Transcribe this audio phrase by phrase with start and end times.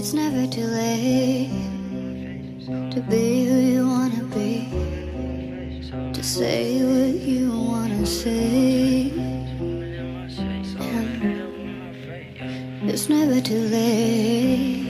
[0.00, 1.50] It's never too late
[2.90, 4.66] to be who you wanna be,
[6.14, 9.12] to say what you wanna say.
[12.80, 14.86] And it's never too late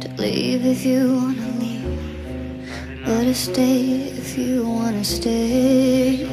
[0.00, 6.26] to leave if you wanna leave, or to stay if you wanna stay.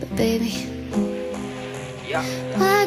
[0.00, 0.64] But baby,
[2.56, 2.79] I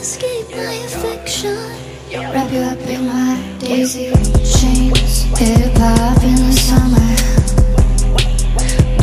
[0.00, 1.56] escape my affection.
[2.32, 4.10] Wrap you up in my daisy
[4.56, 5.24] chains.
[5.38, 7.10] Hip hop in the summer.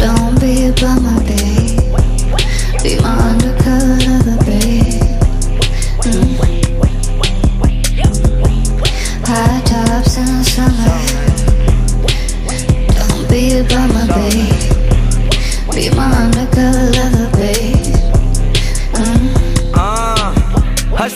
[0.01, 1.77] Don't be a bummer, babe.
[2.81, 5.01] Be my undercover lover, babe.
[6.01, 6.29] Mm.
[9.27, 10.98] High tops in the summer.
[12.98, 14.61] Don't be a bummer, babe.
[15.75, 17.16] Be my undercover lover,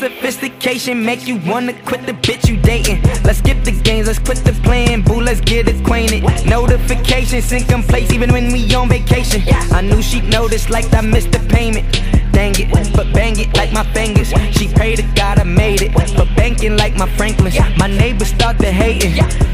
[0.02, 3.00] sophistication make you wanna quit the bitch you dating.
[3.24, 6.24] Let's skip the games, let's quit the playing, boo, let's get acquainted.
[6.48, 9.44] Notifications in place even when we on vacation.
[9.72, 11.86] I knew she'd notice like I missed the payment.
[12.32, 14.34] Dang it, but bang it like my fingers.
[14.58, 17.60] She prayed to God I made it, but banking like my Franklins.
[17.78, 19.14] My neighbors start to hating.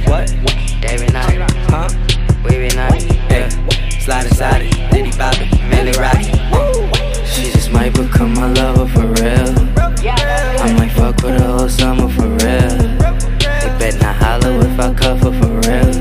[0.09, 0.31] What?
[0.84, 1.90] Every night, Huh?
[2.45, 3.03] we be night.
[3.30, 3.50] Yeah.
[4.00, 6.37] Slide inside it, Diddy Bop it, Milly Rock.
[7.72, 9.54] Might become my lover for real.
[10.60, 12.78] I might fuck with her whole summer for real.
[13.40, 15.94] They bet not holler if I cover for real.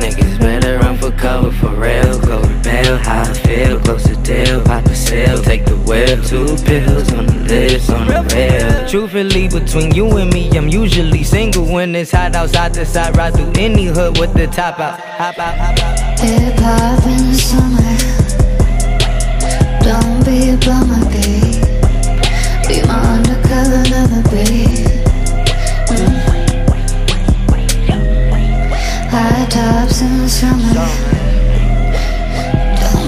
[0.00, 2.18] Niggas better run for cover for real.
[2.20, 6.22] Go to bail, how I feel, close to deal, pop a sale, take the wheel.
[6.22, 8.88] Two pills on the lips, on the rail.
[8.88, 13.16] Truthfully, between you and me, I'm usually single when it's hot outside the side.
[13.16, 15.00] Ride through any hood with the top out.
[15.00, 16.20] Hop out, hop out.
[16.20, 17.23] Hip hop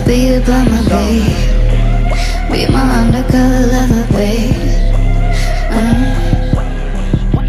[0.07, 1.27] be a bummer, babe.
[2.51, 4.55] Be my undercover lover, babe.
[5.75, 6.07] Mm.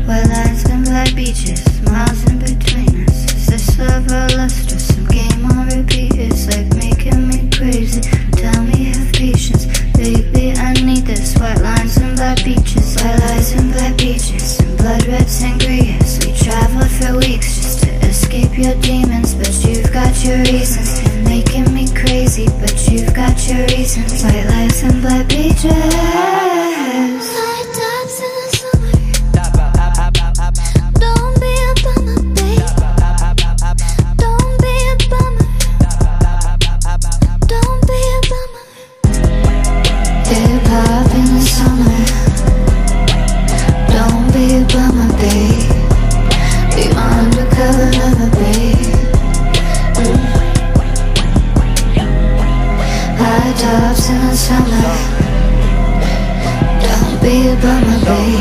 [0.08, 3.32] Well, lights and black beaches, miles in between us.
[3.36, 6.14] Is this love or lust or some game on repeat?
[6.16, 8.02] It's like making me crazy.
[8.32, 10.54] Tell me have patience, baby.
[10.58, 11.38] I need this.
[11.38, 16.26] White lines and black beaches, white lights and black beaches, and blood red sangrias.
[16.26, 21.07] We traveled for weeks just to escape your demons, but you've got your reasons.
[23.98, 25.97] White lights and black beaches.
[53.58, 54.88] Tops in the summer.
[56.80, 58.37] Don't be a bummer, babe.